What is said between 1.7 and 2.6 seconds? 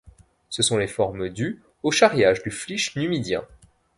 au charriage du